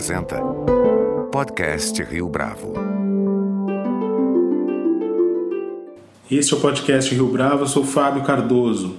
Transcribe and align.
apresenta 0.00 0.40
Podcast 1.30 2.02
Rio 2.02 2.26
Bravo. 2.26 2.72
Este 6.30 6.54
é 6.54 6.56
o 6.56 6.60
podcast 6.60 7.14
Rio 7.14 7.26
Bravo, 7.26 7.64
eu 7.64 7.66
sou 7.66 7.84
Fábio 7.84 8.22
Cardoso. 8.22 8.96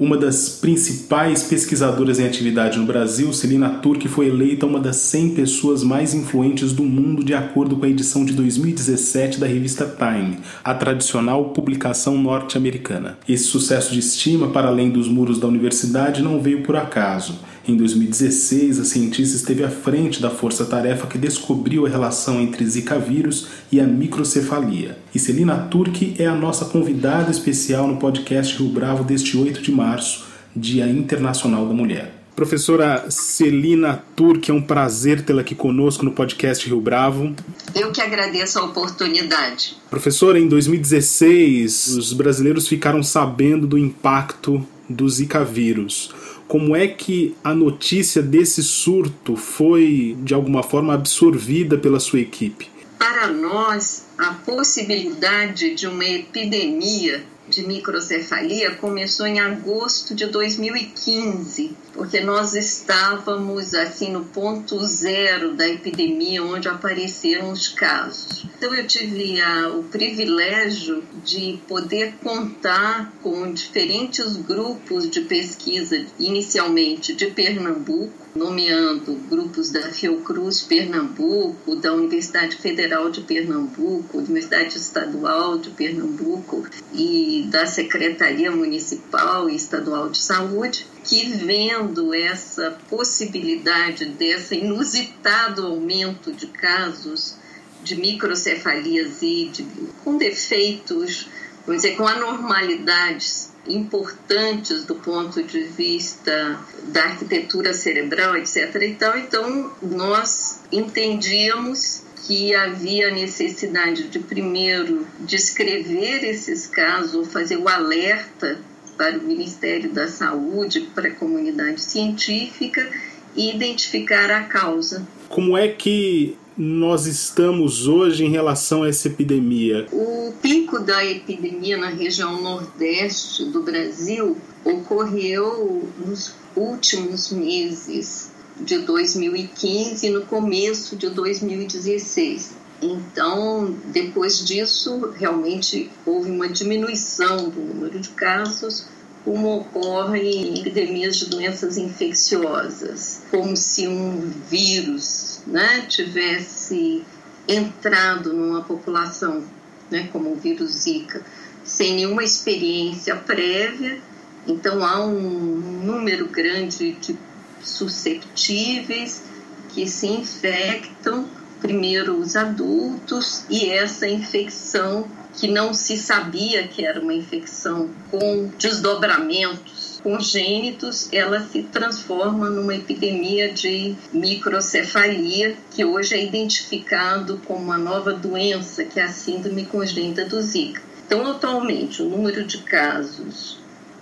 Uma 0.00 0.16
das 0.16 0.48
principais 0.48 1.42
pesquisadoras 1.42 2.18
em 2.18 2.24
atividade 2.24 2.78
no 2.78 2.86
Brasil, 2.86 3.30
Celina 3.32 3.68
Turk, 3.68 4.08
foi 4.08 4.28
eleita 4.28 4.64
uma 4.64 4.80
das 4.80 4.96
100 4.96 5.34
pessoas 5.34 5.82
mais 5.82 6.14
influentes 6.14 6.72
do 6.72 6.84
mundo 6.84 7.22
de 7.22 7.34
acordo 7.34 7.76
com 7.76 7.84
a 7.84 7.88
edição 7.88 8.24
de 8.24 8.32
2017 8.32 9.38
da 9.38 9.46
revista 9.46 9.84
Time, 9.84 10.38
a 10.64 10.72
tradicional 10.72 11.50
publicação 11.50 12.16
norte-americana. 12.16 13.18
Esse 13.28 13.44
sucesso 13.44 13.92
de 13.92 13.98
estima 13.98 14.48
para 14.48 14.68
além 14.68 14.88
dos 14.88 15.08
muros 15.08 15.38
da 15.38 15.46
universidade 15.46 16.22
não 16.22 16.40
veio 16.40 16.62
por 16.62 16.76
acaso. 16.76 17.38
Em 17.68 17.76
2016, 17.76 18.80
a 18.80 18.84
cientista 18.84 19.36
esteve 19.36 19.62
à 19.62 19.68
frente 19.68 20.22
da 20.22 20.30
força-tarefa 20.30 21.06
que 21.06 21.18
descobriu 21.18 21.84
a 21.84 21.88
relação 21.90 22.40
entre 22.40 22.64
Zika 22.64 22.98
vírus 22.98 23.46
e 23.70 23.78
a 23.78 23.84
microcefalia. 23.84 24.96
E 25.14 25.18
Celina 25.18 25.54
Turk 25.70 26.14
é 26.18 26.24
a 26.24 26.34
nossa 26.34 26.64
convidada 26.64 27.30
especial 27.30 27.86
no 27.86 27.98
podcast 27.98 28.56
Rio 28.56 28.70
Bravo 28.70 29.04
deste 29.04 29.36
8 29.36 29.60
de 29.60 29.70
março, 29.70 30.24
Dia 30.56 30.86
Internacional 30.88 31.68
da 31.68 31.74
Mulher. 31.74 32.14
Professora 32.34 33.04
Celina 33.10 34.02
Turk, 34.16 34.50
é 34.50 34.54
um 34.54 34.62
prazer 34.62 35.20
tê-la 35.20 35.42
aqui 35.42 35.54
conosco 35.54 36.06
no 36.06 36.12
podcast 36.12 36.66
Rio 36.66 36.80
Bravo. 36.80 37.34
Eu 37.74 37.92
que 37.92 38.00
agradeço 38.00 38.58
a 38.58 38.64
oportunidade. 38.64 39.76
Professora, 39.90 40.40
em 40.40 40.48
2016, 40.48 41.98
os 41.98 42.14
brasileiros 42.14 42.66
ficaram 42.66 43.02
sabendo 43.02 43.66
do 43.66 43.76
impacto 43.76 44.66
do 44.88 45.06
Zika 45.06 45.44
vírus 45.44 46.16
como 46.48 46.74
é 46.74 46.88
que 46.88 47.36
a 47.44 47.54
notícia 47.54 48.22
desse 48.22 48.62
surto 48.62 49.36
foi, 49.36 50.16
de 50.22 50.32
alguma 50.32 50.62
forma, 50.62 50.94
absorvida 50.94 51.76
pela 51.76 52.00
sua 52.00 52.20
equipe? 52.20 52.68
Para 52.98 53.28
nós, 53.28 54.06
a 54.16 54.32
possibilidade 54.32 55.74
de 55.74 55.86
uma 55.86 56.04
epidemia 56.04 57.22
de 57.48 57.66
microcefalia 57.66 58.74
começou 58.74 59.26
em 59.26 59.40
agosto 59.40 60.14
de 60.14 60.26
2015, 60.26 61.76
porque 61.92 62.20
nós 62.20 62.54
estávamos 62.54 63.74
assim 63.74 64.12
no 64.12 64.24
ponto 64.26 64.78
zero 64.84 65.54
da 65.54 65.68
epidemia, 65.68 66.42
onde 66.42 66.68
apareceram 66.68 67.50
os 67.50 67.68
casos. 67.68 68.46
Então 68.56 68.74
eu 68.74 68.86
tive 68.86 69.40
a, 69.40 69.68
o 69.68 69.84
privilégio 69.84 71.02
de 71.24 71.58
poder 71.66 72.14
contar 72.22 73.12
com 73.22 73.52
diferentes 73.52 74.36
grupos 74.36 75.08
de 75.08 75.22
pesquisa, 75.22 76.04
inicialmente 76.18 77.14
de 77.14 77.26
Pernambuco, 77.26 78.27
nomeando 78.38 79.14
grupos 79.28 79.70
da 79.70 79.90
Fiocruz 79.90 80.62
Pernambuco, 80.62 81.74
da 81.74 81.92
Universidade 81.92 82.56
Federal 82.56 83.10
de 83.10 83.20
Pernambuco, 83.22 84.18
Universidade 84.18 84.78
Estadual 84.78 85.58
de 85.58 85.70
Pernambuco 85.70 86.64
e 86.94 87.48
da 87.50 87.66
Secretaria 87.66 88.50
Municipal 88.50 89.50
e 89.50 89.56
Estadual 89.56 90.08
de 90.08 90.18
Saúde, 90.18 90.86
que 91.04 91.24
vendo 91.26 92.14
essa 92.14 92.78
possibilidade 92.88 94.04
desse 94.06 94.56
inusitado 94.56 95.66
aumento 95.66 96.32
de 96.32 96.46
casos 96.46 97.36
de 97.82 97.96
microcefalias 97.96 99.20
e 99.20 99.50
de, 99.52 99.66
com 100.04 100.16
defeitos, 100.16 101.28
vamos 101.66 101.82
dizer, 101.82 101.96
com 101.96 102.06
anormalidades 102.06 103.50
importantes 103.68 104.84
do 104.84 104.94
ponto 104.96 105.42
de 105.42 105.60
vista 105.62 106.58
da 106.84 107.04
arquitetura 107.04 107.72
cerebral, 107.72 108.36
etc. 108.36 108.82
Então, 108.82 109.16
então 109.16 109.72
nós 109.82 110.60
entendíamos 110.72 112.02
que 112.26 112.54
havia 112.54 113.10
necessidade 113.10 114.08
de 114.08 114.18
primeiro 114.18 115.06
descrever 115.20 116.24
esses 116.24 116.66
casos, 116.66 117.32
fazer 117.32 117.56
o 117.56 117.68
alerta 117.68 118.58
para 118.96 119.16
o 119.16 119.22
Ministério 119.22 119.90
da 119.92 120.08
Saúde, 120.08 120.80
para 120.94 121.08
a 121.08 121.14
comunidade 121.14 121.80
científica 121.80 122.86
e 123.34 123.54
identificar 123.54 124.30
a 124.30 124.42
causa. 124.42 125.06
Como 125.28 125.56
é 125.56 125.68
que 125.68 126.36
nós 126.58 127.06
estamos 127.06 127.86
hoje 127.86 128.24
em 128.24 128.30
relação 128.30 128.82
a 128.82 128.88
essa 128.88 129.06
epidemia? 129.06 129.86
O 129.92 130.32
pico 130.42 130.80
da 130.80 131.04
epidemia 131.04 131.76
na 131.76 131.88
região 131.88 132.42
nordeste 132.42 133.44
do 133.44 133.62
Brasil 133.62 134.36
ocorreu 134.64 135.88
nos 136.04 136.34
últimos 136.56 137.30
meses 137.30 138.32
de 138.60 138.80
2015 138.80 140.04
e 140.04 140.10
no 140.10 140.22
começo 140.22 140.96
de 140.96 141.08
2016. 141.08 142.56
Então, 142.82 143.76
depois 143.86 144.44
disso, 144.44 145.12
realmente 145.16 145.88
houve 146.04 146.28
uma 146.28 146.48
diminuição 146.48 147.48
do 147.48 147.60
número 147.60 148.00
de 148.00 148.08
casos, 148.10 148.86
como 149.24 149.58
ocorre 149.58 150.20
em 150.20 150.60
epidemias 150.60 151.16
de 151.16 151.26
doenças 151.26 151.76
infecciosas, 151.76 153.22
como 153.30 153.56
se 153.56 153.86
um 153.86 154.30
vírus 154.48 155.40
né, 155.46 155.86
tivesse 155.88 157.04
entrado 157.46 158.32
numa 158.32 158.62
população, 158.62 159.44
né, 159.90 160.08
como 160.12 160.32
o 160.32 160.36
vírus 160.36 160.70
Zika, 160.82 161.22
sem 161.64 161.96
nenhuma 161.96 162.24
experiência 162.24 163.16
prévia. 163.16 163.98
Então, 164.46 164.84
há 164.84 165.04
um 165.04 165.56
número 165.84 166.28
grande 166.28 166.92
de 166.92 167.16
susceptíveis 167.62 169.22
que 169.68 169.86
se 169.86 170.06
infectam, 170.06 171.26
primeiro 171.60 172.18
os 172.18 172.36
adultos, 172.36 173.44
e 173.50 173.70
essa 173.70 174.08
infecção 174.08 175.06
que 175.34 175.48
não 175.48 175.72
se 175.72 175.96
sabia 175.96 176.66
que 176.66 176.84
era 176.84 177.00
uma 177.00 177.14
infecção 177.14 177.90
com 178.10 178.50
desdobramentos 178.58 180.00
congênitos, 180.02 181.08
ela 181.12 181.40
se 181.40 181.62
transforma 181.64 182.48
numa 182.48 182.74
epidemia 182.74 183.52
de 183.52 183.94
microcefalia, 184.12 185.56
que 185.70 185.84
hoje 185.84 186.14
é 186.14 186.24
identificado 186.24 187.40
como 187.44 187.62
uma 187.62 187.78
nova 187.78 188.12
doença, 188.12 188.84
que 188.84 188.98
é 188.98 189.04
a 189.04 189.08
síndrome 189.08 189.66
congênita 189.66 190.24
do 190.24 190.40
Zika. 190.40 190.82
Então, 191.06 191.26
atualmente, 191.26 192.02
o 192.02 192.08
número 192.08 192.44
de 192.44 192.58
casos 192.58 193.58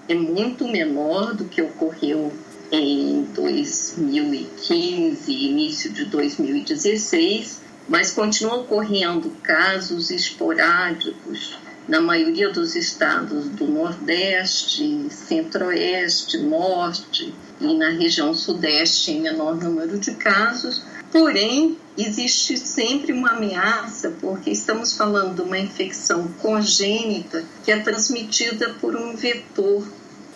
é 0.08 0.14
muito 0.14 0.66
menor 0.68 1.34
do 1.34 1.44
que 1.46 1.62
ocorreu 1.62 2.32
em 2.70 3.22
2015 3.34 5.32
início 5.32 5.92
de 5.92 6.04
2016, 6.06 7.62
mas 7.88 8.12
continuam 8.12 8.60
ocorrendo 8.60 9.30
casos 9.42 10.10
esporádicos 10.10 11.56
na 11.88 12.00
maioria 12.00 12.50
dos 12.50 12.74
estados 12.74 13.48
do 13.50 13.66
Nordeste, 13.66 15.06
Centro-Oeste, 15.08 16.38
Norte 16.38 17.32
e 17.60 17.74
na 17.74 17.90
região 17.90 18.34
Sudeste 18.34 19.12
em 19.12 19.20
menor 19.20 19.56
número 19.56 19.98
de 19.98 20.12
casos. 20.14 20.82
Porém, 21.12 21.78
existe 21.96 22.58
sempre 22.58 23.12
uma 23.12 23.30
ameaça, 23.30 24.12
porque 24.20 24.50
estamos 24.50 24.94
falando 24.94 25.36
de 25.36 25.42
uma 25.42 25.58
infecção 25.58 26.26
congênita 26.42 27.44
que 27.64 27.70
é 27.70 27.78
transmitida 27.78 28.70
por 28.80 28.96
um 28.96 29.14
vetor 29.14 29.86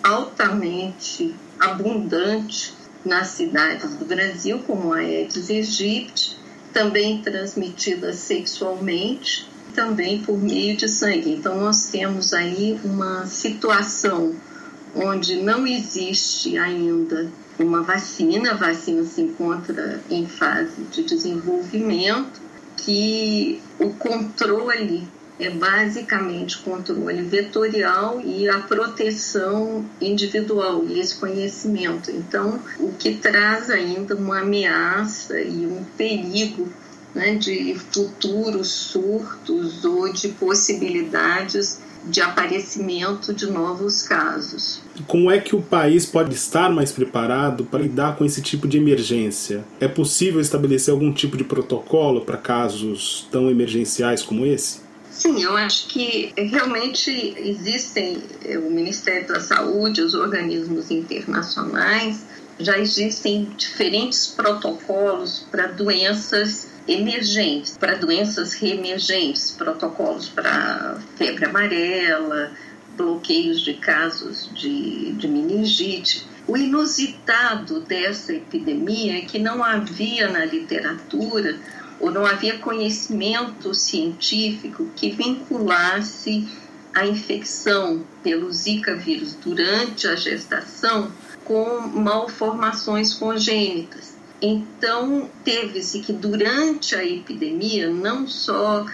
altamente 0.02 1.34
abundante 1.58 2.72
nas 3.04 3.28
cidades 3.28 3.96
do 3.96 4.04
Brasil, 4.04 4.60
como 4.66 4.92
a 4.92 4.98
Aedes 4.98 5.50
aegypti, 5.50 6.39
também 6.72 7.20
transmitida 7.22 8.12
sexualmente, 8.12 9.48
também 9.74 10.20
por 10.22 10.38
meio 10.38 10.76
de 10.76 10.88
sangue. 10.88 11.30
Então, 11.32 11.60
nós 11.60 11.88
temos 11.90 12.32
aí 12.32 12.78
uma 12.84 13.26
situação 13.26 14.34
onde 14.94 15.36
não 15.36 15.66
existe 15.66 16.58
ainda 16.58 17.30
uma 17.58 17.82
vacina, 17.82 18.52
a 18.52 18.56
vacina 18.56 19.04
se 19.04 19.20
encontra 19.20 20.00
em 20.10 20.26
fase 20.26 20.82
de 20.90 21.04
desenvolvimento, 21.04 22.40
que 22.76 23.60
o 23.78 23.90
controle 23.90 25.06
é 25.40 25.50
basicamente 25.50 26.58
controle 26.58 27.22
vetorial 27.22 28.20
e 28.24 28.48
a 28.48 28.58
proteção 28.58 29.84
individual 30.00 30.84
e 30.86 31.00
esse 31.00 31.16
conhecimento. 31.16 32.10
Então, 32.10 32.60
o 32.78 32.92
que 32.92 33.14
traz 33.14 33.70
ainda 33.70 34.14
uma 34.14 34.40
ameaça 34.40 35.40
e 35.40 35.66
um 35.66 35.84
perigo 35.96 36.68
né, 37.14 37.34
de 37.34 37.74
futuros 37.92 38.68
surtos 38.68 39.84
ou 39.84 40.12
de 40.12 40.28
possibilidades 40.28 41.80
de 42.04 42.20
aparecimento 42.20 43.34
de 43.34 43.46
novos 43.46 44.02
casos. 44.02 44.80
Como 45.06 45.30
é 45.30 45.38
que 45.38 45.54
o 45.54 45.60
país 45.60 46.06
pode 46.06 46.34
estar 46.34 46.70
mais 46.70 46.92
preparado 46.92 47.64
para 47.64 47.80
lidar 47.80 48.16
com 48.16 48.24
esse 48.24 48.40
tipo 48.40 48.66
de 48.66 48.78
emergência? 48.78 49.64
É 49.78 49.86
possível 49.86 50.40
estabelecer 50.40 50.92
algum 50.92 51.12
tipo 51.12 51.36
de 51.36 51.44
protocolo 51.44 52.22
para 52.22 52.36
casos 52.36 53.28
tão 53.30 53.50
emergenciais 53.50 54.22
como 54.22 54.46
esse? 54.46 54.89
Sim, 55.20 55.42
eu 55.42 55.54
acho 55.54 55.86
que 55.88 56.32
realmente 56.34 57.10
existem 57.36 58.22
eh, 58.42 58.56
o 58.56 58.70
Ministério 58.70 59.28
da 59.28 59.38
Saúde, 59.38 60.00
os 60.00 60.14
organismos 60.14 60.90
internacionais 60.90 62.24
já 62.58 62.78
existem 62.78 63.44
diferentes 63.54 64.28
protocolos 64.28 65.40
para 65.50 65.66
doenças 65.66 66.70
emergentes, 66.88 67.76
para 67.76 67.96
doenças 67.96 68.54
reemergentes, 68.54 69.50
protocolos 69.50 70.30
para 70.30 70.96
febre 71.16 71.44
amarela, 71.44 72.52
bloqueios 72.96 73.60
de 73.60 73.74
casos 73.74 74.48
de, 74.54 75.12
de 75.12 75.28
meningite. 75.28 76.26
O 76.48 76.56
inusitado 76.56 77.80
dessa 77.80 78.32
epidemia 78.32 79.18
é 79.18 79.20
que 79.20 79.38
não 79.38 79.62
havia 79.62 80.30
na 80.30 80.46
literatura 80.46 81.58
ou 82.00 82.10
não 82.10 82.24
havia 82.24 82.58
conhecimento 82.58 83.74
científico 83.74 84.88
que 84.96 85.10
vinculasse 85.10 86.48
a 86.94 87.06
infecção 87.06 88.04
pelo 88.22 88.50
Zika 88.52 88.96
vírus 88.96 89.34
durante 89.34 90.08
a 90.08 90.16
gestação 90.16 91.12
com 91.44 91.80
malformações 91.80 93.14
congênitas. 93.14 94.16
Então, 94.42 95.30
teve-se 95.44 96.00
que 96.00 96.12
durante 96.12 96.96
a 96.96 97.04
epidemia 97.04 97.90
não 97.90 98.26
só 98.26 98.86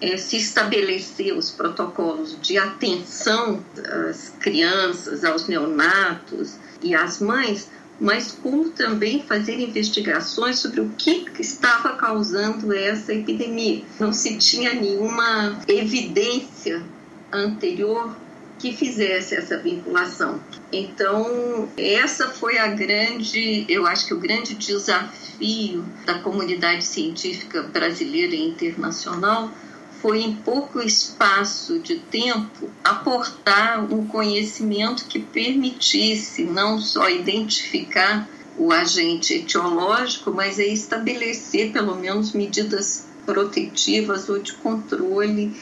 é, 0.00 0.16
se 0.16 0.36
estabelecer 0.36 1.36
os 1.36 1.50
protocolos 1.50 2.36
de 2.40 2.58
atenção 2.58 3.64
às 4.08 4.32
crianças, 4.38 5.24
aos 5.24 5.48
neonatos 5.48 6.56
e 6.82 6.94
às 6.94 7.20
mães, 7.20 7.68
mas 8.00 8.32
como 8.32 8.70
também 8.70 9.22
fazer 9.22 9.60
investigações 9.60 10.58
sobre 10.58 10.80
o 10.80 10.88
que 10.96 11.26
estava 11.38 11.96
causando 11.96 12.72
essa 12.72 13.12
epidemia. 13.12 13.84
Não 13.98 14.12
se 14.12 14.38
tinha 14.38 14.72
nenhuma 14.72 15.60
evidência 15.68 16.82
anterior 17.30 18.16
que 18.58 18.72
fizesse 18.72 19.34
essa 19.34 19.56
vinculação. 19.58 20.40
Então, 20.70 21.68
essa 21.76 22.28
foi 22.28 22.58
a 22.58 22.68
grande, 22.68 23.64
eu 23.68 23.86
acho 23.86 24.06
que 24.06 24.14
o 24.14 24.20
grande 24.20 24.54
desafio 24.54 25.84
da 26.04 26.18
comunidade 26.18 26.84
científica 26.84 27.62
brasileira 27.62 28.34
e 28.34 28.48
internacional 28.48 29.50
foi 30.00 30.22
em 30.22 30.34
pouco 30.34 30.80
espaço 30.80 31.78
de 31.78 31.96
tempo 31.96 32.70
aportar 32.82 33.92
um 33.92 34.06
conhecimento 34.06 35.04
que 35.06 35.18
permitisse 35.18 36.44
não 36.44 36.78
só 36.78 37.08
identificar 37.08 38.28
o 38.58 38.72
agente 38.72 39.34
etiológico, 39.34 40.30
mas 40.30 40.58
é 40.58 40.66
estabelecer 40.66 41.72
pelo 41.72 41.96
menos 41.96 42.32
medidas 42.32 43.06
protetivas 43.24 44.28
ou 44.28 44.38
de 44.38 44.52
controle 44.54 45.52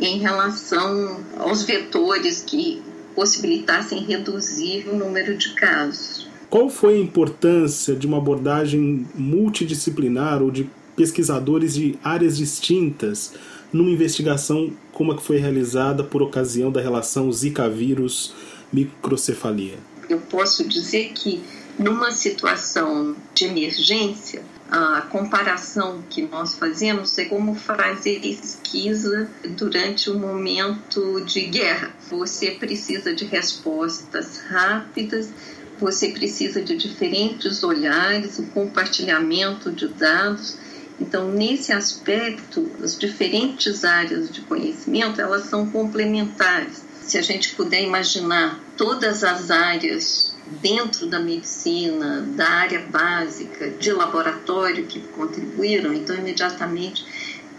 em 0.00 0.18
relação 0.18 1.20
aos 1.38 1.62
vetores 1.62 2.42
que 2.42 2.82
possibilitassem 3.14 4.04
reduzir 4.04 4.88
o 4.88 4.96
número 4.96 5.36
de 5.36 5.54
casos. 5.54 6.28
Qual 6.50 6.68
foi 6.68 6.94
a 6.94 7.00
importância 7.00 7.94
de 7.94 8.06
uma 8.06 8.18
abordagem 8.18 9.06
multidisciplinar 9.14 10.42
ou 10.42 10.50
de 10.50 10.68
pesquisadores 10.96 11.74
de 11.74 11.98
áreas 12.02 12.36
distintas 12.36 13.34
numa 13.72 13.90
investigação 13.90 14.72
como 14.92 15.12
a 15.12 15.16
que 15.16 15.22
foi 15.22 15.38
realizada 15.38 16.04
por 16.04 16.22
ocasião 16.22 16.70
da 16.70 16.80
relação 16.80 17.30
Zika 17.32 17.68
vírus 17.68 18.34
microcefalia? 18.72 19.78
Eu 20.08 20.20
posso 20.20 20.68
dizer 20.68 21.12
que 21.14 21.42
numa 21.78 22.12
situação 22.12 23.16
de 23.34 23.46
emergência, 23.46 24.42
a 24.70 25.02
comparação 25.02 26.02
que 26.08 26.22
nós 26.22 26.54
fazemos 26.54 27.16
é 27.18 27.24
como 27.24 27.54
fazer 27.54 28.20
pesquisa 28.20 29.28
durante 29.56 30.10
um 30.10 30.18
momento 30.18 31.20
de 31.24 31.42
guerra. 31.42 31.92
Você 32.08 32.52
precisa 32.52 33.12
de 33.12 33.24
respostas 33.24 34.38
rápidas, 34.48 35.30
você 35.78 36.08
precisa 36.12 36.62
de 36.62 36.76
diferentes 36.76 37.64
olhares, 37.64 38.38
o 38.38 38.44
compartilhamento 38.46 39.72
de 39.72 39.88
dados 39.88 40.56
então, 41.00 41.30
nesse 41.30 41.72
aspecto, 41.72 42.70
as 42.82 42.96
diferentes 42.96 43.84
áreas 43.84 44.30
de 44.30 44.42
conhecimento, 44.42 45.20
elas 45.20 45.46
são 45.46 45.68
complementares. 45.68 46.84
Se 47.02 47.18
a 47.18 47.22
gente 47.22 47.54
puder 47.54 47.82
imaginar 47.82 48.60
todas 48.76 49.24
as 49.24 49.50
áreas 49.50 50.34
dentro 50.62 51.06
da 51.06 51.18
medicina, 51.18 52.22
da 52.34 52.48
área 52.48 52.80
básica, 52.80 53.70
de 53.70 53.92
laboratório 53.92 54.86
que 54.86 55.00
contribuíram, 55.00 55.92
então 55.92 56.16
imediatamente 56.16 57.04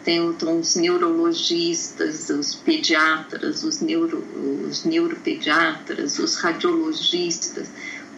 tem 0.04 0.22
os 0.22 0.76
neurologistas, 0.76 2.30
os 2.30 2.56
pediatras, 2.56 3.64
os, 3.64 3.82
neuro, 3.82 4.24
os 4.68 4.86
neuropediatras, 4.86 6.20
os 6.20 6.36
radiologistas, 6.36 7.68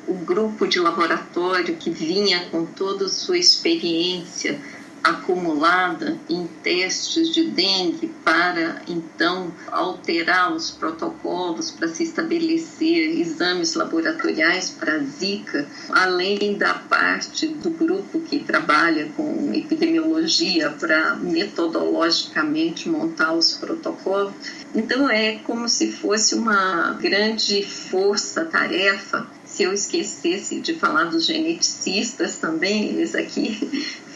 o 0.06 0.14
grupo 0.14 0.68
de 0.68 0.80
laboratório 0.80 1.76
que 1.76 1.90
vinha 1.90 2.46
com 2.50 2.66
toda 2.66 3.06
a 3.06 3.10
sua 3.10 3.38
experiência 3.38 4.60
acumulada 5.10 6.18
em 6.30 6.46
testes 6.62 7.34
de 7.34 7.50
dengue 7.50 8.08
para 8.24 8.82
então 8.88 9.54
alterar 9.72 10.54
os 10.54 10.70
protocolos 10.72 11.72
para 11.72 11.88
se 11.88 12.04
estabelecer 12.04 13.20
exames 13.20 13.74
laboratoriais 13.74 14.70
para 14.70 15.00
Zika, 15.00 15.66
além 15.90 16.58
da 16.58 16.74
parte 16.74 17.48
do 17.48 17.70
grupo 17.70 18.20
que 18.20 18.40
trabalha 18.40 19.10
com 19.16 19.54
epidemiologia 19.54 20.72
para 20.72 21.16
metodologicamente 21.16 22.90
montar 22.90 23.34
os 23.34 23.54
protocolos. 23.54 24.34
Então 24.76 25.10
é 25.10 25.38
como 25.38 25.70
se 25.70 25.92
fosse 25.92 26.36
uma 26.36 26.98
grande 27.00 27.64
força-tarefa 27.64 29.28
se 29.46 29.64
eu 29.64 29.74
esquecesse 29.74 30.60
de 30.60 30.76
falar 30.76 31.06
dos 31.06 31.26
geneticistas 31.26 32.36
também, 32.36 32.90
eles 32.90 33.16
aqui 33.16 33.58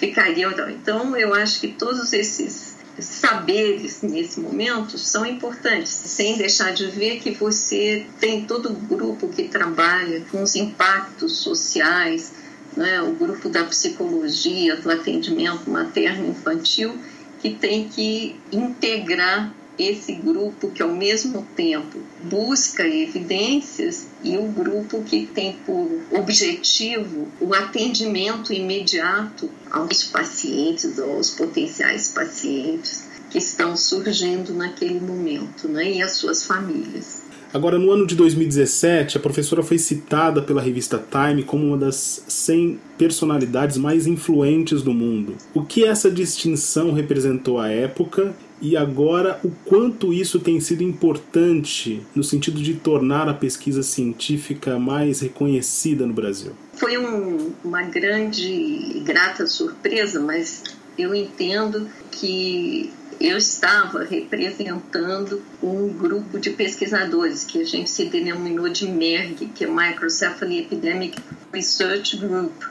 ficariam. 0.01 0.51
Então, 0.71 1.15
eu 1.15 1.31
acho 1.31 1.62
que 1.62 1.68
todos 1.68 2.12
esses 2.12 2.75
saberes 3.00 4.01
nesse 4.01 4.39
momento 4.39 4.98
são 4.98 5.25
importantes, 5.25 5.92
sem 5.92 6.38
deixar 6.38 6.74
de 6.74 6.88
ver 6.88 7.19
que 7.19 7.31
você 7.31 8.06
tem 8.19 8.45
todo 8.45 8.71
o 8.71 8.74
grupo 8.74 9.30
que 9.30 9.44
trabalha 9.44 10.24
com 10.31 10.42
os 10.42 10.56
impactos 10.56 11.38
sociais, 11.38 12.33
né? 12.75 13.01
o 13.01 13.13
grupo 13.13 13.48
da 13.48 13.63
psicologia, 13.63 14.75
do 14.75 14.92
atendimento 14.92 15.69
materno-infantil, 15.69 16.97
que 17.39 17.51
tem 17.51 17.88
que 17.88 18.36
integrar 18.51 19.54
esse 19.81 20.13
grupo 20.13 20.69
que 20.69 20.83
ao 20.83 20.94
mesmo 20.94 21.48
tempo 21.56 22.00
busca 22.24 22.88
evidências 22.88 24.07
e 24.24 24.38
o 24.38 24.48
grupo 24.48 25.04
que 25.04 25.25
tem 25.25 25.54
por 25.66 25.89
objetivo 26.12 27.28
o 27.40 27.54
atendimento 27.54 28.54
imediato 28.54 29.50
aos 29.69 30.04
pacientes, 30.04 31.00
aos 31.00 31.31
potenciais 31.31 32.09
pacientes 32.09 33.07
que 33.30 33.38
estão 33.38 33.76
surgindo 33.76 34.54
naquele 34.54 35.00
momento, 35.00 35.68
né, 35.68 35.92
e 35.94 36.02
as 36.02 36.14
suas 36.14 36.44
famílias. 36.45 37.31
Agora, 37.53 37.77
no 37.77 37.91
ano 37.91 38.07
de 38.07 38.15
2017, 38.15 39.17
a 39.17 39.19
professora 39.19 39.61
foi 39.61 39.77
citada 39.77 40.41
pela 40.41 40.61
revista 40.61 40.97
Time 41.11 41.43
como 41.43 41.67
uma 41.67 41.77
das 41.77 42.23
100 42.27 42.79
personalidades 42.97 43.77
mais 43.77 44.07
influentes 44.07 44.81
do 44.81 44.93
mundo. 44.93 45.35
O 45.53 45.65
que 45.65 45.83
essa 45.83 46.09
distinção 46.09 46.93
representou 46.93 47.59
à 47.59 47.67
época 47.67 48.33
e 48.61 48.77
agora 48.77 49.39
o 49.43 49.49
quanto 49.65 50.13
isso 50.13 50.39
tem 50.39 50.61
sido 50.61 50.83
importante 50.83 52.01
no 52.15 52.23
sentido 52.23 52.61
de 52.61 52.75
tornar 52.75 53.27
a 53.27 53.33
pesquisa 53.33 53.83
científica 53.83 54.79
mais 54.79 55.19
reconhecida 55.19 56.05
no 56.05 56.13
Brasil? 56.13 56.53
Foi 56.73 56.97
um, 56.97 57.51
uma 57.65 57.81
grande 57.81 58.47
e 58.47 59.01
grata 59.01 59.45
surpresa, 59.45 60.21
mas 60.21 60.63
eu 60.97 61.13
entendo 61.13 61.89
que 62.11 62.91
eu 63.21 63.37
estava 63.37 64.04
representando 64.04 65.44
um 65.61 65.90
grupo 65.90 66.40
de 66.40 66.49
pesquisadores 66.49 67.44
que 67.44 67.61
a 67.61 67.63
gente 67.63 67.90
se 67.90 68.06
denominou 68.06 68.68
de 68.68 68.87
MERG, 68.87 69.45
que 69.54 69.63
é 69.63 69.68
Microcephaly 69.68 70.59
Epidemic 70.59 71.21
Research 71.54 72.18
Group, 72.18 72.63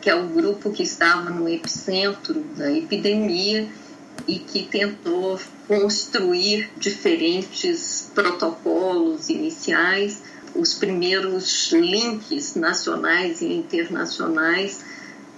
que 0.00 0.08
é 0.08 0.14
o 0.14 0.28
grupo 0.28 0.70
que 0.70 0.82
estava 0.82 1.28
no 1.28 1.46
epicentro 1.46 2.40
da 2.56 2.72
epidemia 2.72 3.68
e 4.26 4.38
que 4.38 4.62
tentou 4.62 5.38
construir 5.66 6.70
diferentes 6.78 8.10
protocolos 8.14 9.28
iniciais, 9.28 10.22
os 10.54 10.72
primeiros 10.72 11.70
links 11.70 12.54
nacionais 12.54 13.42
e 13.42 13.52
internacionais 13.52 14.80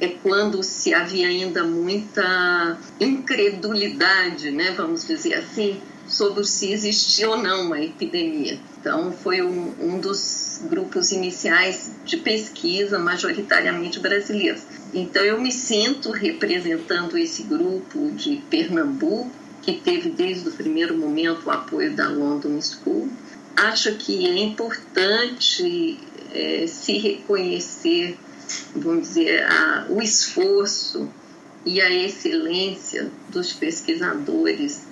é 0.00 0.09
quando 0.09 0.62
se 0.62 0.95
havia 0.95 1.28
ainda 1.28 1.62
muita 1.62 2.78
incredulidade, 2.99 4.50
né, 4.50 4.73
vamos 4.76 5.07
dizer 5.07 5.35
assim, 5.35 5.80
sobre 6.09 6.45
se 6.45 6.73
existia 6.73 7.28
ou 7.30 7.37
não 7.37 7.66
uma 7.66 7.80
epidemia. 7.80 8.59
Então, 8.80 9.12
foi 9.12 9.42
um, 9.42 9.75
um 9.78 10.00
dos 10.00 10.62
grupos 10.69 11.12
iniciais 11.12 11.92
de 12.04 12.16
pesquisa, 12.16 12.99
majoritariamente 12.99 14.00
brasileiros. 14.00 14.62
Então, 14.92 15.23
eu 15.23 15.40
me 15.40 15.52
sinto 15.52 16.11
representando 16.11 17.16
esse 17.16 17.45
grupo 17.45 18.11
de 18.12 18.37
Pernambuco, 18.50 19.30
que 19.62 19.75
teve 19.75 20.09
desde 20.09 20.49
o 20.49 20.52
primeiro 20.52 20.97
momento 20.97 21.47
o 21.47 21.50
apoio 21.50 21.95
da 21.95 22.09
London 22.09 22.59
School. 22.61 23.09
Acho 23.54 23.95
que 23.97 24.26
é 24.26 24.38
importante 24.38 25.99
é, 26.33 26.66
se 26.66 26.97
reconhecer 26.99 28.16
vamos 28.75 29.09
dizer, 29.09 29.45
a, 29.45 29.87
o 29.88 30.02
esforço 30.02 31.09
e 31.64 31.80
a 31.80 31.90
excelência 31.90 33.11
dos 33.28 33.52
pesquisadores 33.52 34.83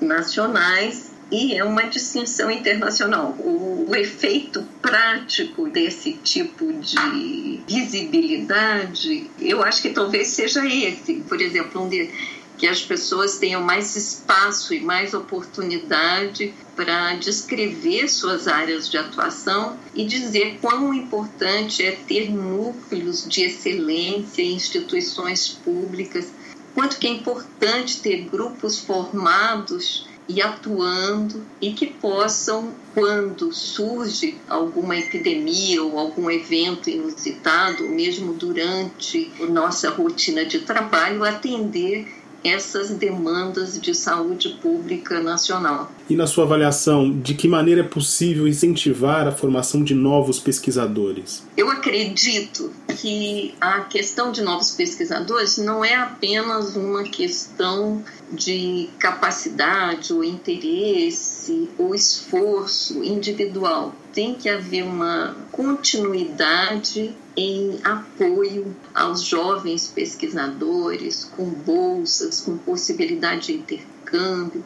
nacionais 0.00 1.10
e 1.30 1.54
é 1.54 1.62
uma 1.62 1.82
distinção 1.82 2.50
internacional. 2.50 3.34
O, 3.38 3.86
o, 3.88 3.94
efeito 3.94 4.66
prático 4.80 5.68
desse 5.68 6.14
tipo 6.14 6.72
de 6.72 7.60
visibilidade, 7.66 9.30
eu 9.38 9.62
acho 9.62 9.82
que 9.82 9.90
talvez 9.90 10.28
seja 10.28 10.66
esse. 10.66 11.14
Por 11.28 11.40
exemplo, 11.40 11.82
um 11.82 11.88
de, 11.88 12.10
que 12.58 12.66
as 12.66 12.82
pessoas 12.82 13.38
tenham 13.38 13.62
mais 13.62 13.94
espaço 13.94 14.74
e 14.74 14.80
mais 14.80 15.14
oportunidade 15.14 16.52
para 16.74 17.14
descrever 17.14 18.08
suas 18.08 18.48
áreas 18.48 18.90
de 18.90 18.98
atuação 18.98 19.78
e 19.94 20.04
dizer 20.04 20.58
quão 20.60 20.92
importante 20.92 21.84
é 21.84 21.92
ter 21.92 22.30
núcleos 22.30 23.26
de 23.28 23.42
excelência 23.42 24.42
em 24.42 24.54
instituições 24.54 25.48
públicas, 25.48 26.32
quanto 26.74 26.98
que 26.98 27.06
é 27.06 27.10
importante 27.10 28.00
ter 28.00 28.24
grupos 28.24 28.78
formados 28.78 30.06
e 30.28 30.42
atuando 30.42 31.42
e 31.60 31.72
que 31.72 31.86
possam, 31.86 32.74
quando 32.92 33.52
surge 33.52 34.36
alguma 34.46 34.96
epidemia 34.96 35.82
ou 35.82 35.98
algum 35.98 36.30
evento 36.30 36.90
inusitado, 36.90 37.88
mesmo 37.88 38.34
durante 38.34 39.32
nossa 39.48 39.88
rotina 39.88 40.44
de 40.44 40.58
trabalho, 40.60 41.24
atender 41.24 42.17
essas 42.44 42.90
demandas 42.90 43.80
de 43.80 43.94
saúde 43.94 44.50
pública 44.62 45.20
nacional. 45.20 45.90
E 46.08 46.16
na 46.16 46.26
sua 46.26 46.44
avaliação, 46.44 47.10
de 47.10 47.34
que 47.34 47.48
maneira 47.48 47.80
é 47.80 47.84
possível 47.84 48.46
incentivar 48.46 49.26
a 49.26 49.32
formação 49.32 49.82
de 49.82 49.94
novos 49.94 50.38
pesquisadores? 50.38 51.42
Eu 51.56 51.70
acredito 51.70 52.72
que 53.00 53.54
a 53.60 53.80
questão 53.80 54.32
de 54.32 54.42
novos 54.42 54.70
pesquisadores 54.72 55.58
não 55.58 55.84
é 55.84 55.94
apenas 55.94 56.76
uma 56.76 57.02
questão 57.04 58.02
de 58.32 58.90
capacidade 58.98 60.12
ou 60.12 60.22
interesse 60.22 61.68
ou 61.78 61.94
esforço 61.94 63.02
individual. 63.02 63.94
Tem 64.12 64.34
que 64.34 64.48
haver 64.48 64.84
uma 64.84 65.36
continuidade 65.50 67.16
em 67.36 67.78
apoio 67.84 68.76
aos 68.94 69.22
jovens 69.22 69.86
pesquisadores, 69.88 71.30
com 71.36 71.44
bolsas, 71.44 72.40
com 72.40 72.58
possibilidade 72.58 73.46
de 73.46 73.54
intercâmbio, 73.54 74.64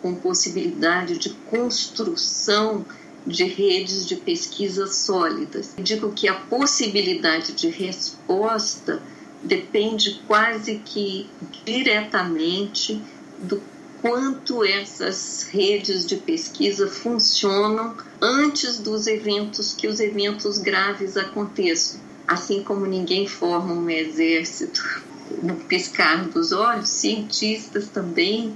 com 0.00 0.14
possibilidade 0.14 1.18
de 1.18 1.30
construção 1.50 2.84
de 3.26 3.44
redes 3.44 4.06
de 4.06 4.16
pesquisa 4.16 4.86
sólidas. 4.86 5.74
Digo 5.78 6.12
que 6.12 6.28
a 6.28 6.34
possibilidade 6.34 7.52
de 7.52 7.68
resposta 7.68 9.00
depende 9.44 10.20
quase 10.26 10.80
que 10.84 11.28
diretamente 11.64 13.00
do 13.38 13.62
quanto 14.00 14.64
essas 14.64 15.46
redes 15.50 16.04
de 16.06 16.16
pesquisa 16.16 16.88
funcionam 16.88 17.96
antes 18.20 18.78
dos 18.78 19.06
eventos 19.06 19.72
que 19.72 19.86
os 19.86 20.00
eventos 20.00 20.58
graves 20.58 21.16
aconteçam. 21.16 22.00
Assim 22.26 22.62
como 22.62 22.86
ninguém 22.86 23.26
forma 23.26 23.72
um 23.72 23.88
exército 23.88 25.02
no 25.42 25.56
piscar 25.56 26.28
dos 26.28 26.52
olhos, 26.52 26.90
cientistas 26.90 27.88
também 27.88 28.54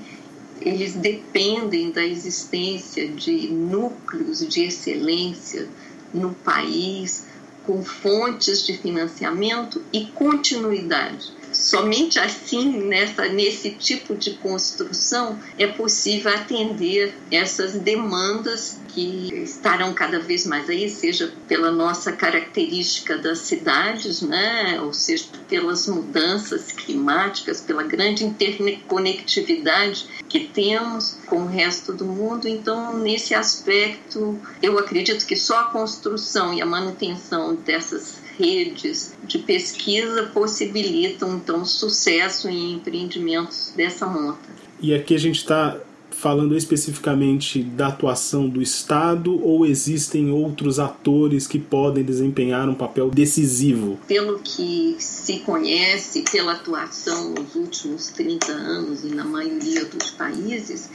eles 0.60 0.94
dependem 0.94 1.90
da 1.90 2.04
existência 2.04 3.08
de 3.08 3.48
núcleos 3.48 4.46
de 4.46 4.64
excelência 4.64 5.68
no 6.12 6.34
país, 6.34 7.24
com 7.68 7.84
fontes 7.84 8.64
de 8.64 8.78
financiamento 8.78 9.84
e 9.92 10.06
continuidade. 10.06 11.30
Somente 11.58 12.20
assim, 12.20 12.84
nessa, 12.84 13.26
nesse 13.28 13.70
tipo 13.70 14.14
de 14.14 14.34
construção, 14.34 15.36
é 15.58 15.66
possível 15.66 16.32
atender 16.32 17.12
essas 17.32 17.72
demandas 17.72 18.78
que 18.86 19.34
estarão 19.42 19.92
cada 19.92 20.20
vez 20.20 20.46
mais 20.46 20.70
aí, 20.70 20.88
seja 20.88 21.32
pela 21.48 21.72
nossa 21.72 22.12
característica 22.12 23.18
das 23.18 23.40
cidades, 23.40 24.22
né, 24.22 24.80
ou 24.80 24.92
seja, 24.92 25.24
pelas 25.48 25.88
mudanças 25.88 26.70
climáticas, 26.70 27.60
pela 27.60 27.82
grande 27.82 28.24
interconectividade 28.24 30.06
que 30.28 30.40
temos 30.40 31.18
com 31.26 31.42
o 31.42 31.48
resto 31.48 31.92
do 31.92 32.04
mundo. 32.04 32.46
Então, 32.46 32.96
nesse 32.96 33.34
aspecto, 33.34 34.38
eu 34.62 34.78
acredito 34.78 35.26
que 35.26 35.34
só 35.34 35.58
a 35.58 35.64
construção 35.64 36.54
e 36.54 36.62
a 36.62 36.66
manutenção 36.66 37.56
dessas 37.56 38.27
redes 38.38 39.14
de 39.24 39.38
pesquisa 39.38 40.30
possibilitam 40.32 41.36
então 41.36 41.64
sucesso 41.64 42.48
em 42.48 42.74
empreendimentos 42.74 43.72
dessa 43.76 44.06
monta. 44.06 44.48
E 44.80 44.94
aqui 44.94 45.14
a 45.14 45.18
gente 45.18 45.38
está 45.38 45.76
falando 46.10 46.56
especificamente 46.56 47.62
da 47.62 47.88
atuação 47.88 48.48
do 48.48 48.60
Estado 48.60 49.40
ou 49.44 49.64
existem 49.64 50.30
outros 50.30 50.80
atores 50.80 51.46
que 51.46 51.58
podem 51.58 52.02
desempenhar 52.02 52.68
um 52.68 52.74
papel 52.74 53.10
decisivo? 53.10 53.98
Pelo 54.08 54.38
que 54.40 54.96
se 54.98 55.40
conhece, 55.40 56.24
pela 56.30 56.52
atuação 56.52 57.30
nos 57.30 57.54
últimos 57.54 58.08
30 58.08 58.50
anos 58.50 59.04
e 59.04 59.08
na 59.08 59.24
maioria 59.24 59.84
dos 59.84 60.10
países, 60.10 60.90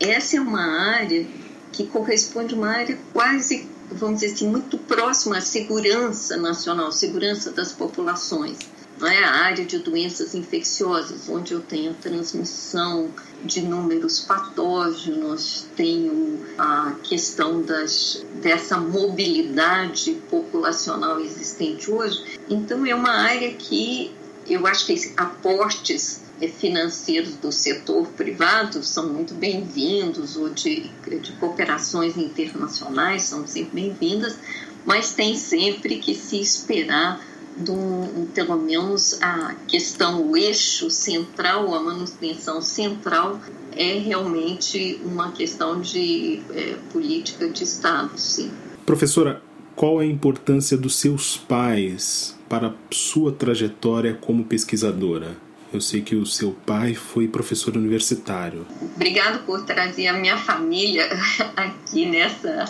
essa 0.00 0.36
é 0.36 0.40
uma 0.40 0.62
área 0.62 1.26
que 1.72 1.84
corresponde 1.84 2.54
a 2.54 2.56
uma 2.56 2.68
área 2.68 2.98
quase, 3.12 3.66
vamos 3.90 4.20
dizer 4.20 4.34
assim, 4.34 4.48
muito 4.48 4.78
próxima 4.78 5.38
à 5.38 5.40
segurança 5.40 6.36
nacional, 6.36 6.92
segurança 6.92 7.50
das 7.50 7.72
populações 7.72 8.58
é 9.06 9.24
a 9.24 9.30
área 9.30 9.64
de 9.64 9.78
doenças 9.78 10.34
infecciosas, 10.34 11.28
onde 11.28 11.52
eu 11.52 11.60
tenho 11.60 11.94
transmissão 11.94 13.10
de 13.44 13.60
números 13.60 14.20
patógenos, 14.20 15.66
tenho 15.76 16.40
a 16.56 16.96
questão 17.02 17.62
das, 17.62 18.24
dessa 18.42 18.76
mobilidade 18.78 20.14
populacional 20.28 21.20
existente 21.20 21.90
hoje. 21.90 22.38
Então, 22.48 22.84
é 22.84 22.94
uma 22.94 23.12
área 23.12 23.52
que 23.54 24.12
eu 24.48 24.66
acho 24.66 24.86
que 24.86 25.12
aportes 25.16 26.22
financeiros 26.46 27.34
do 27.34 27.50
setor 27.50 28.06
privado 28.08 28.82
são 28.82 29.12
muito 29.12 29.34
bem-vindos, 29.34 30.36
ou 30.36 30.50
de, 30.50 30.90
de 31.20 31.32
cooperações 31.32 32.16
internacionais 32.16 33.22
são 33.22 33.46
sempre 33.46 33.82
bem-vindas, 33.82 34.38
mas 34.84 35.14
tem 35.14 35.36
sempre 35.36 35.98
que 35.98 36.14
se 36.14 36.40
esperar 36.40 37.20
do, 37.56 38.28
pelo 38.32 38.56
menos 38.56 39.20
a 39.20 39.54
questão, 39.66 40.30
o 40.30 40.36
eixo 40.36 40.90
central, 40.90 41.74
a 41.74 41.82
manutenção 41.82 42.62
central 42.62 43.40
é 43.72 43.98
realmente 43.98 45.00
uma 45.04 45.32
questão 45.32 45.80
de 45.80 46.40
é, 46.50 46.76
política 46.92 47.48
de 47.48 47.64
Estado, 47.64 48.12
sim. 48.16 48.50
Professora, 48.86 49.42
qual 49.74 50.00
é 50.00 50.04
a 50.04 50.08
importância 50.08 50.76
dos 50.76 50.96
seus 50.96 51.36
pais 51.36 52.36
para 52.48 52.74
sua 52.90 53.32
trajetória 53.32 54.14
como 54.14 54.44
pesquisadora? 54.44 55.47
Eu 55.72 55.80
sei 55.80 56.00
que 56.00 56.16
o 56.16 56.24
seu 56.24 56.52
pai 56.66 56.94
foi 56.94 57.28
professor 57.28 57.76
universitário. 57.76 58.66
Obrigado 58.80 59.44
por 59.44 59.64
trazer 59.64 60.06
a 60.06 60.14
minha 60.14 60.36
família 60.36 61.08
aqui 61.54 62.06
nessa 62.06 62.64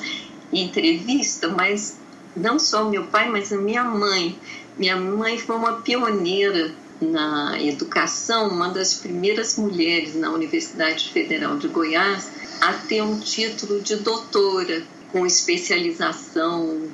entrevista, 0.52 1.49
mas 1.49 1.99
não 2.37 2.59
só 2.59 2.88
meu 2.88 3.05
pai, 3.07 3.28
mas 3.28 3.52
a 3.52 3.57
minha 3.57 3.85
mãe. 3.85 4.37
Minha 4.76 4.97
mãe 4.97 5.38
foi 5.38 5.57
uma 5.57 5.75
pioneira 5.75 6.73
na 7.00 7.61
educação, 7.61 8.49
uma 8.49 8.69
das 8.69 8.95
primeiras 8.95 9.57
mulheres 9.57 10.14
na 10.17 10.31
Universidade 10.31 11.11
Federal 11.11 11.57
de 11.57 11.69
Goiás 11.69 12.31
a 12.61 12.73
ter 12.73 13.02
um 13.02 13.21
título 13.21 13.81
de 13.81 13.97
doutora 13.97 14.83
com 15.12 15.25
especialização 15.25 16.88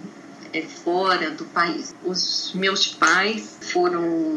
é, 0.52 0.62
fora 0.62 1.30
do 1.30 1.44
país. 1.46 1.94
Os 2.04 2.52
meus 2.54 2.86
pais 2.86 3.56
foram 3.60 4.34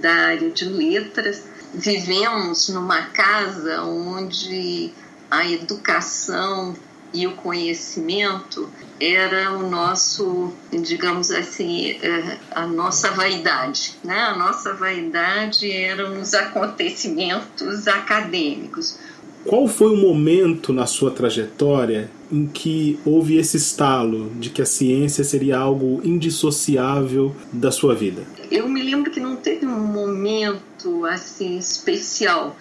da 0.00 0.12
área 0.12 0.50
de 0.50 0.64
letras. 0.64 1.44
Vivemos 1.72 2.68
numa 2.68 3.02
casa 3.02 3.82
onde 3.82 4.92
a 5.30 5.46
educação 5.46 6.74
e 7.12 7.26
o 7.26 7.32
conhecimento 7.32 8.70
era 9.00 9.52
o 9.52 9.68
nosso, 9.68 10.52
digamos 10.70 11.30
assim, 11.30 11.92
é, 12.02 12.38
a 12.54 12.66
nossa 12.66 13.10
vaidade. 13.10 13.96
Né? 14.04 14.18
A 14.18 14.36
nossa 14.36 14.74
vaidade 14.74 15.70
eram 15.70 16.20
os 16.20 16.34
acontecimentos 16.34 17.88
acadêmicos. 17.88 18.98
Qual 19.44 19.66
foi 19.66 19.90
o 19.90 19.96
momento 19.96 20.72
na 20.72 20.86
sua 20.86 21.10
trajetória 21.10 22.10
em 22.30 22.46
que 22.46 23.00
houve 23.04 23.38
esse 23.38 23.56
estalo 23.56 24.30
de 24.38 24.50
que 24.50 24.60
a 24.60 24.66
ciência 24.66 25.24
seria 25.24 25.58
algo 25.58 26.00
indissociável 26.04 27.34
da 27.52 27.72
sua 27.72 27.94
vida? 27.94 28.22
Eu 28.50 28.68
me 28.68 28.82
lembro 28.82 29.10
que 29.10 29.18
não 29.18 29.36
teve 29.36 29.64
um 29.64 29.78
momento 29.78 31.06
assim 31.06 31.58
especial, 31.58 32.54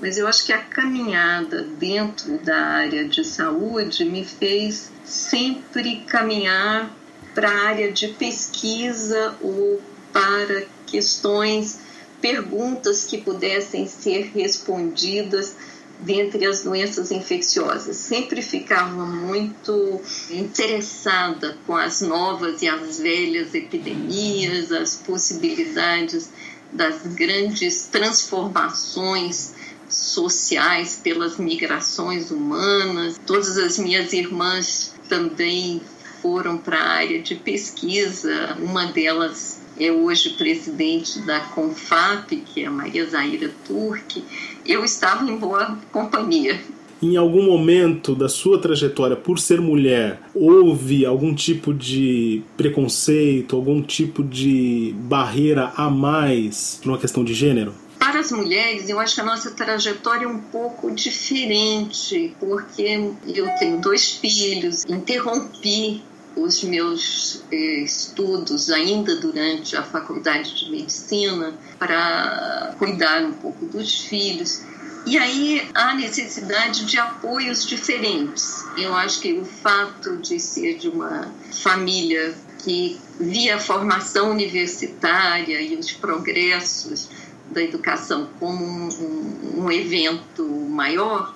mas 0.00 0.18
eu 0.18 0.26
acho 0.26 0.44
que 0.44 0.52
a 0.52 0.58
caminhada 0.58 1.62
dentro 1.78 2.38
da 2.38 2.56
área 2.56 3.08
de 3.08 3.24
saúde 3.24 4.04
me 4.04 4.24
fez 4.24 4.92
sempre 5.04 6.02
caminhar 6.06 6.94
para 7.34 7.50
a 7.50 7.66
área 7.66 7.90
de 7.90 8.08
pesquisa 8.08 9.34
ou 9.40 9.80
para 10.12 10.64
questões, 10.86 11.80
perguntas 12.20 13.04
que 13.04 13.18
pudessem 13.18 13.86
ser 13.86 14.32
respondidas 14.34 15.56
dentre 16.00 16.44
as 16.46 16.62
doenças 16.62 17.10
infecciosas. 17.10 17.96
Sempre 17.96 18.42
ficava 18.42 19.04
muito 19.06 20.00
interessada 20.30 21.56
com 21.66 21.76
as 21.76 22.00
novas 22.00 22.62
e 22.62 22.68
as 22.68 22.98
velhas 22.98 23.54
epidemias, 23.54 24.72
as 24.72 24.96
possibilidades 24.96 26.30
das 26.72 27.06
grandes 27.14 27.88
transformações 27.90 29.54
sociais 29.88 31.00
pelas 31.02 31.36
migrações 31.36 32.30
humanas. 32.30 33.20
Todas 33.24 33.56
as 33.56 33.78
minhas 33.78 34.12
irmãs 34.12 34.94
também 35.08 35.80
foram 36.20 36.58
para 36.58 36.78
a 36.78 36.88
área 36.88 37.22
de 37.22 37.36
pesquisa. 37.36 38.56
Uma 38.60 38.86
delas 38.86 39.58
é 39.78 39.92
hoje 39.92 40.30
presidente 40.30 41.20
da 41.20 41.40
CONFAP, 41.40 42.36
que 42.36 42.62
é 42.62 42.66
a 42.66 42.70
Maria 42.70 43.08
Zaira 43.08 43.52
Turque. 43.66 44.24
Eu 44.66 44.84
estava 44.84 45.24
em 45.24 45.36
boa 45.36 45.78
companhia. 45.92 46.60
Em 47.02 47.16
algum 47.16 47.42
momento 47.42 48.14
da 48.14 48.28
sua 48.28 48.58
trajetória, 48.58 49.14
por 49.14 49.38
ser 49.38 49.60
mulher, 49.60 50.18
houve 50.34 51.04
algum 51.04 51.34
tipo 51.34 51.74
de 51.74 52.42
preconceito, 52.56 53.54
algum 53.54 53.82
tipo 53.82 54.24
de 54.24 54.94
barreira 55.00 55.72
a 55.76 55.90
mais 55.90 56.80
numa 56.84 56.96
questão 56.96 57.22
de 57.22 57.34
gênero? 57.34 57.74
Para 57.98 58.20
as 58.20 58.32
mulheres, 58.32 58.88
eu 58.88 58.98
acho 58.98 59.14
que 59.14 59.20
a 59.20 59.24
nossa 59.24 59.50
trajetória 59.50 60.24
é 60.24 60.28
um 60.28 60.38
pouco 60.38 60.90
diferente, 60.90 62.34
porque 62.40 63.10
eu 63.26 63.46
tenho 63.58 63.80
dois 63.80 64.12
filhos, 64.12 64.84
interrompi 64.86 66.02
os 66.36 66.62
meus 66.62 67.42
eh, 67.50 67.80
estudos 67.80 68.70
ainda 68.70 69.16
durante 69.16 69.74
a 69.74 69.82
faculdade 69.82 70.54
de 70.54 70.70
medicina 70.70 71.54
para 71.78 72.74
cuidar 72.78 73.24
um 73.24 73.32
pouco 73.32 73.64
dos 73.64 74.02
filhos. 74.02 74.62
E 75.06 75.16
aí 75.16 75.66
há 75.72 75.94
necessidade 75.94 76.84
de 76.84 76.98
apoios 76.98 77.64
diferentes. 77.64 78.64
Eu 78.76 78.94
acho 78.94 79.20
que 79.20 79.32
o 79.32 79.44
fato 79.44 80.18
de 80.18 80.38
ser 80.38 80.76
de 80.76 80.88
uma 80.88 81.32
família 81.52 82.34
que 82.58 83.00
via 83.18 83.56
a 83.56 83.60
formação 83.60 84.30
universitária 84.30 85.60
e 85.62 85.74
os 85.76 85.92
progressos 85.92 87.08
da 87.50 87.62
educação 87.62 88.28
como 88.38 88.64
um, 88.64 88.88
um, 88.88 89.64
um 89.64 89.72
evento 89.72 90.44
maior, 90.44 91.32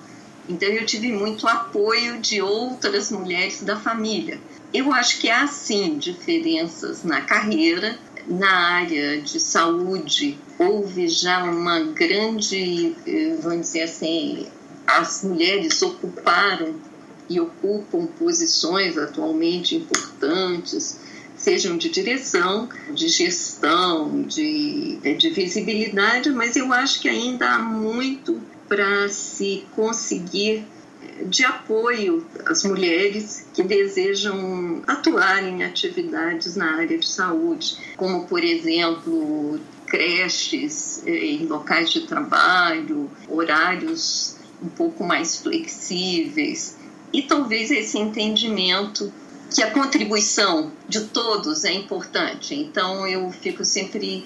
então 0.49 0.67
eu 0.67 0.85
tive 0.85 1.11
muito 1.11 1.47
apoio 1.47 2.19
de 2.19 2.41
outras 2.41 3.09
mulheres 3.09 3.63
da 3.63 3.77
família. 3.77 4.39
Eu 4.73 4.93
acho 4.93 5.19
que 5.19 5.29
há 5.29 5.47
sim 5.47 5.97
diferenças 5.97 7.03
na 7.03 7.21
carreira, 7.21 7.97
na 8.27 8.51
área 8.51 9.21
de 9.21 9.39
saúde. 9.39 10.37
Houve 10.57 11.09
já 11.09 11.43
uma 11.43 11.81
grande, 11.81 12.95
eh, 13.05 13.35
vamos 13.41 13.67
dizer 13.67 13.83
assim, 13.83 14.47
as 14.87 15.23
mulheres 15.23 15.81
ocuparam 15.81 16.75
e 17.29 17.39
ocupam 17.39 18.05
posições 18.05 18.97
atualmente 18.97 19.75
importantes, 19.75 20.99
sejam 21.35 21.77
de 21.77 21.89
direção, 21.89 22.69
de 22.93 23.07
gestão, 23.09 24.21
de, 24.23 24.99
de 25.17 25.29
visibilidade, 25.31 26.29
mas 26.29 26.55
eu 26.55 26.71
acho 26.71 27.01
que 27.01 27.09
ainda 27.09 27.49
há 27.55 27.59
muito 27.59 28.39
para 28.67 29.09
se 29.09 29.65
conseguir 29.75 30.65
de 31.25 31.43
apoio 31.45 32.25
às 32.45 32.63
mulheres 32.63 33.47
que 33.53 33.63
desejam 33.63 34.81
atuar 34.87 35.43
em 35.43 35.63
atividades 35.63 36.55
na 36.55 36.77
área 36.77 36.97
de 36.97 37.07
saúde, 37.07 37.77
como, 37.95 38.25
por 38.25 38.43
exemplo, 38.43 39.59
creches 39.85 41.03
eh, 41.05 41.25
em 41.25 41.45
locais 41.45 41.91
de 41.91 42.01
trabalho, 42.01 43.09
horários 43.27 44.35
um 44.61 44.69
pouco 44.69 45.03
mais 45.03 45.37
flexíveis 45.37 46.77
e 47.11 47.23
talvez 47.23 47.71
esse 47.71 47.97
entendimento 47.97 49.11
que 49.53 49.61
a 49.61 49.71
contribuição 49.71 50.71
de 50.87 51.01
todos 51.07 51.65
é 51.65 51.73
importante. 51.73 52.55
Então 52.55 53.05
eu 53.05 53.29
fico 53.31 53.65
sempre 53.65 54.25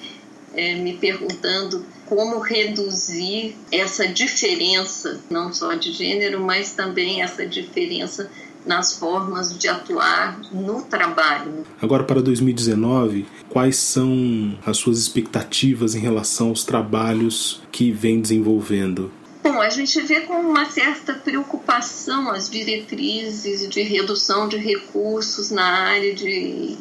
é, 0.56 0.76
me 0.76 0.94
perguntando 0.94 1.86
como 2.06 2.39
reduzir 2.39 3.56
essa 3.72 4.08
diferença, 4.08 5.20
não 5.30 5.52
só 5.52 5.74
de 5.74 5.91
gênero, 5.91 6.39
mas 6.39 6.74
também 6.74 7.22
essa 7.22 7.46
diferença 7.46 8.30
nas 8.65 8.98
formas 8.98 9.58
de 9.58 9.68
atuar 9.68 10.39
no 10.52 10.82
trabalho. 10.82 11.65
Agora, 11.82 12.04
para 12.04 12.22
2019, 12.22 13.26
quais 13.50 13.78
são 13.78 14.58
as 14.65 14.78
suas 14.78 14.98
expectativas 14.98 15.94
em 15.94 16.00
relação 16.00 16.50
aos 16.50 16.63
trabalhos 16.63 17.62
que 17.72 17.91
vem 17.91 18.20
desenvolvendo? 18.20 19.12
Bom, 19.44 19.62
a 19.62 19.70
gente 19.70 20.02
vê 20.02 20.22
com 20.22 20.34
uma 20.34 20.65
certa 20.65 21.13
preocupação 21.13 22.32
as 22.32 22.50
diretrizes 22.50 23.70
de 23.70 23.84
redução 23.84 24.48
de 24.48 24.58
recursos 24.58 25.52
na 25.52 25.63
área 25.63 26.15
de 26.15 26.76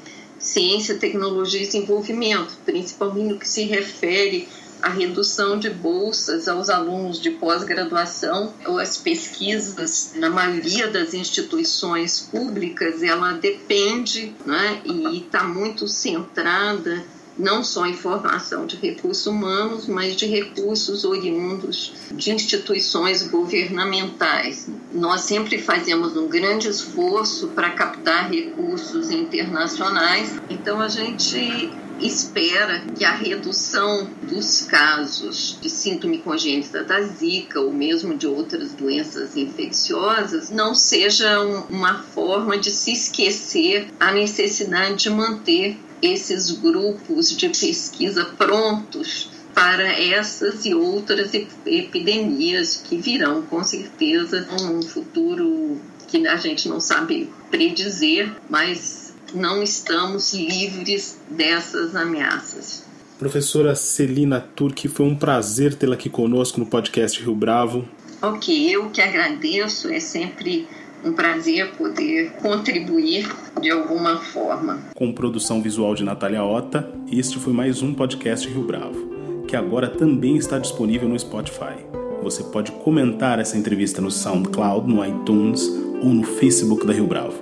ciência, 0.45 0.97
tecnologia 0.97 1.63
e 1.63 1.67
desenvolvimento, 1.67 2.57
principalmente 2.65 3.33
no 3.33 3.39
que 3.39 3.49
se 3.49 3.65
refere 3.65 4.47
à 4.83 4.91
redução 4.91 5.59
de 5.59 5.71
bolsas 5.71 6.47
aos 6.47 6.69
alunos 6.69 7.19
de 7.19 7.31
pós-graduação 7.31 8.53
as 8.79 8.99
pesquisas 8.99 10.13
na 10.17 10.29
maioria 10.29 10.89
das 10.89 11.15
instituições 11.15 12.21
públicas 12.21 13.03
ela 13.03 13.33
depende 13.33 14.35
né, 14.45 14.83
e 14.85 15.21
está 15.21 15.43
muito 15.43 15.89
centrada 15.89 17.03
não 17.39 17.65
só 17.65 17.87
em 17.87 17.95
formação 17.95 18.67
de 18.67 18.77
recursos 18.77 19.27
humanos, 19.27 19.87
mas 19.87 20.17
de 20.17 20.27
recursos 20.27 21.05
oriundos 21.05 21.93
de 22.13 22.31
instituições 22.31 23.27
governamentais. 23.29 24.69
Nós 24.93 25.23
sempre 25.23 25.59
fazemos 25.59 26.17
um 26.17 26.29
grande 26.29 26.69
esforço 26.69 27.49
para 27.49 27.71
captar 27.71 28.31
recursos 28.31 29.11
internacionais, 29.11 30.41
então 30.49 30.81
a 30.81 30.89
gente 30.89 31.73
espera 32.01 32.83
que 32.97 33.05
a 33.05 33.13
redução 33.13 34.09
dos 34.23 34.63
casos 34.63 35.59
de 35.61 35.71
síndrome 35.71 36.19
congênita 36.19 36.83
da 36.83 37.01
Zika 37.03 37.61
ou 37.61 37.73
mesmo 37.73 38.17
de 38.17 38.27
outras 38.27 38.73
doenças 38.73 39.37
infecciosas 39.37 40.51
não 40.51 40.75
seja 40.75 41.41
uma 41.71 42.03
forma 42.03 42.59
de 42.59 42.71
se 42.71 42.93
esquecer 42.93 43.89
a 44.01 44.13
necessidade 44.13 44.97
de 44.97 45.11
manter 45.11 45.79
esses 46.05 46.51
grupos 46.51 47.35
de 47.35 47.49
pesquisa 47.49 48.25
prontos 48.25 49.31
para 49.55 49.85
essas 49.85 50.67
e 50.67 50.75
outras 50.75 51.33
epidemias 51.65 52.77
que 52.77 52.97
virão 52.97 53.43
com 53.43 53.63
certeza 53.65 54.47
num 54.61 54.83
futuro 54.83 55.79
que 56.09 56.27
a 56.27 56.37
gente 56.37 56.69
não 56.69 56.81
sabe 56.81 57.31
predizer, 57.51 58.33
mas 58.51 59.15
não 59.33 59.63
estamos 59.63 60.35
livres 60.35 61.19
dessas 61.31 61.97
ameaças. 61.97 62.85
Professora 63.19 63.75
Celina 63.75 64.41
Turque, 64.41 64.89
foi 64.89 65.07
um 65.07 65.15
prazer 65.15 65.75
tê-la 65.75 65.95
aqui 65.95 66.11
conosco 66.11 66.61
no 66.61 66.67
podcast 66.67 67.21
Rio 67.23 67.35
Bravo. 67.35 67.89
Ok, 68.21 68.75
eu 68.75 68.91
que 68.91 69.01
agradeço, 69.01 69.89
é 69.89 70.01
sempre 70.01 70.67
um 71.05 71.13
prazer 71.13 71.73
poder 71.73 72.33
contribuir 72.41 73.29
de 73.61 73.71
alguma 73.71 74.17
forma. 74.17 74.79
Com 74.95 75.13
produção 75.13 75.61
visual 75.61 75.95
de 75.95 76.03
Natália 76.03 76.43
Ota, 76.43 76.91
este 77.11 77.39
foi 77.39 77.53
mais 77.53 77.83
um 77.83 77.93
podcast 77.93 78.49
Rio 78.49 78.63
Bravo, 78.63 79.45
que 79.47 79.55
agora 79.55 79.89
também 79.89 80.37
está 80.37 80.59
disponível 80.59 81.09
no 81.09 81.19
Spotify. 81.19 81.77
Você 82.23 82.43
pode 82.45 82.73
comentar 82.73 83.39
essa 83.39 83.57
entrevista 83.59 84.01
no 84.01 84.11
SoundCloud, 84.11 84.89
no 84.89 85.05
iTunes 85.05 85.69
ou 86.03 86.09
no 86.09 86.23
Facebook 86.23 86.87
da 86.87 86.93
Rio 86.93 87.07
Bravo. 87.07 87.35